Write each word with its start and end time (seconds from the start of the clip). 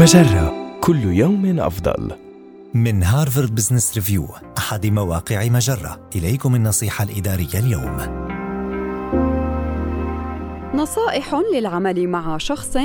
مجرة. 0.00 0.78
كل 0.80 1.04
يوم 1.04 1.60
أفضل. 1.60 2.10
من 2.74 3.02
هارفارد 3.02 3.54
بزنس 3.54 3.94
ريفيو 3.94 4.26
أحد 4.58 4.86
مواقع 4.86 5.48
مجرة. 5.48 6.00
إليكم 6.16 6.54
النصيحة 6.54 7.04
الإدارية 7.04 7.54
اليوم. 7.54 7.96
نصائح 10.74 11.40
للعمل 11.54 12.08
مع 12.08 12.38
شخص 12.38 12.76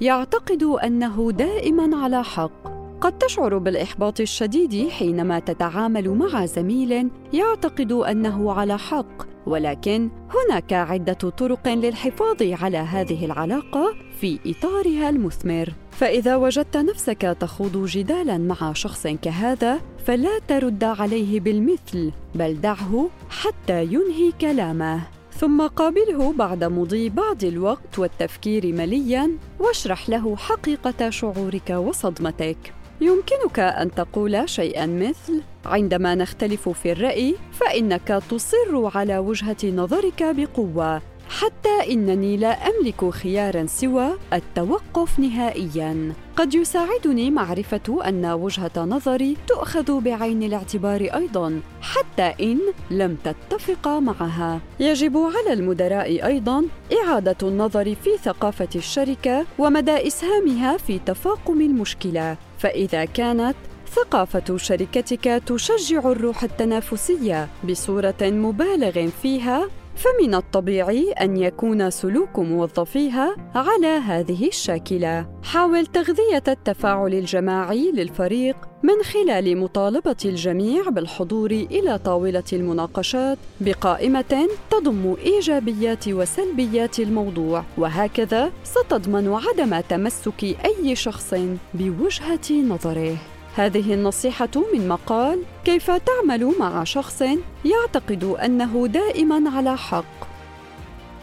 يعتقد 0.00 0.62
أنه 0.62 1.32
دائماً 1.32 1.96
على 2.04 2.24
حق. 2.24 2.66
قد 3.00 3.18
تشعر 3.18 3.58
بالإحباط 3.58 4.20
الشديد 4.20 4.88
حينما 4.88 5.38
تتعامل 5.38 6.08
مع 6.10 6.46
زميل 6.46 7.10
يعتقد 7.32 7.92
أنه 7.92 8.52
على 8.52 8.78
حق. 8.78 9.35
ولكن 9.46 10.10
هناك 10.30 10.72
عدة 10.72 11.12
طرق 11.12 11.68
للحفاظ 11.68 12.42
على 12.42 12.78
هذه 12.78 13.24
العلاقة 13.24 13.94
في 14.20 14.38
إطارها 14.46 15.08
المثمر. 15.08 15.72
فإذا 15.90 16.36
وجدت 16.36 16.76
نفسك 16.76 17.36
تخوض 17.40 17.86
جدالا 17.86 18.38
مع 18.38 18.72
شخص 18.72 19.06
كهذا 19.06 19.80
فلا 20.06 20.38
ترد 20.48 20.84
عليه 20.84 21.40
بالمثل 21.40 22.12
بل 22.34 22.60
دعه 22.60 23.08
حتى 23.30 23.84
ينهي 23.84 24.32
كلامه. 24.40 25.02
ثم 25.32 25.66
قابله 25.66 26.32
بعد 26.32 26.64
مضي 26.64 27.08
بعض 27.08 27.44
الوقت 27.44 27.98
والتفكير 27.98 28.66
مليا 28.72 29.30
واشرح 29.60 30.08
له 30.08 30.36
حقيقة 30.36 31.10
شعورك 31.10 31.70
وصدمتك. 31.70 32.72
يمكنك 33.00 33.58
أن 33.58 33.90
تقول 33.90 34.48
شيئا 34.48 34.86
مثل 34.86 35.42
عندما 35.64 36.14
نختلف 36.14 36.68
في 36.68 36.92
الرأي 36.92 37.34
فإنك 37.52 38.22
تصر 38.30 38.96
على 38.98 39.18
وجهة 39.18 39.56
نظرك 39.64 40.22
بقوة. 40.22 41.02
حتى 41.40 41.92
إنني 41.92 42.36
لا 42.36 42.48
أملك 42.48 43.10
خيارا 43.10 43.66
سوى 43.66 44.08
التوقف 44.32 45.18
نهائيا. 45.18 46.12
قد 46.36 46.54
يساعدني 46.54 47.30
معرفة 47.30 48.08
أن 48.08 48.26
وجهة 48.26 48.70
نظري 48.76 49.36
تؤخذ 49.46 50.00
بعين 50.00 50.42
الاعتبار 50.42 51.00
أيضا 51.00 51.60
حتى 51.80 52.34
إن 52.40 52.58
لم 52.90 53.16
تتفق 53.24 53.88
معها. 53.88 54.60
يجب 54.80 55.16
على 55.16 55.52
المدراء 55.52 56.26
أيضا 56.26 56.64
إعادة 57.02 57.48
النظر 57.48 57.94
في 57.94 58.10
ثقافة 58.24 58.68
الشركة 58.76 59.46
ومدى 59.58 60.06
إسهامها 60.06 60.76
في 60.76 60.98
تفاقم 60.98 61.60
المشكلة. 61.60 62.36
فإذا 62.58 63.04
كانت 63.04 63.56
ثقافة 63.94 64.56
شركتك 64.56 65.42
تشجع 65.46 65.98
الروح 65.98 66.42
التنافسية 66.42 67.48
بصورة 67.68 68.22
مبالغ 68.22 69.08
فيها 69.22 69.68
فمن 69.96 70.34
الطبيعي 70.34 71.12
أن 71.12 71.36
يكون 71.36 71.90
سلوك 71.90 72.38
موظفيها 72.38 73.36
على 73.54 73.86
هذه 73.86 74.48
الشاكلة. 74.48 75.26
حاول 75.42 75.86
تغذية 75.86 76.42
التفاعل 76.48 77.14
الجماعي 77.14 77.92
للفريق 77.92 78.56
من 78.82 79.02
خلال 79.02 79.58
مطالبة 79.58 80.16
الجميع 80.24 80.88
بالحضور 80.88 81.50
إلى 81.50 81.98
طاولة 81.98 82.44
المناقشات 82.52 83.38
بقائمة 83.60 84.48
تضم 84.70 85.16
إيجابيات 85.24 86.08
وسلبيات 86.08 87.00
الموضوع. 87.00 87.64
وهكذا 87.78 88.52
ستضمن 88.64 89.34
عدم 89.34 89.80
تمسك 89.80 90.44
أي 90.44 90.96
شخص 90.96 91.34
بوجهة 91.74 92.52
نظره. 92.52 93.16
هذه 93.56 93.94
النصيحة 93.94 94.48
من 94.74 94.88
مقال 94.88 95.42
كيف 95.64 95.90
تعمل 95.90 96.52
مع 96.60 96.84
شخص 96.84 97.22
يعتقد 97.64 98.24
أنه 98.24 98.86
دائما 98.86 99.50
على 99.56 99.76
حق. 99.76 100.26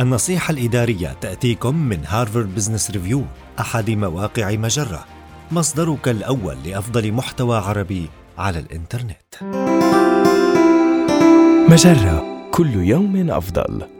النصيحة 0.00 0.52
الإدارية 0.52 1.16
تأتيكم 1.20 1.76
من 1.76 1.98
هارفارد 2.06 2.54
بزنس 2.54 2.90
ريفيو 2.90 3.24
أحد 3.60 3.90
مواقع 3.90 4.50
مجرة، 4.50 5.04
مصدرك 5.52 6.08
الأول 6.08 6.56
لأفضل 6.64 7.12
محتوى 7.12 7.56
عربي 7.56 8.08
على 8.38 8.58
الإنترنت. 8.58 9.34
مجرة 11.70 12.48
كل 12.50 12.74
يوم 12.74 13.30
أفضل. 13.30 13.97